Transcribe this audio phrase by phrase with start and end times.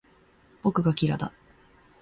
[0.63, 1.31] 僕がキラだ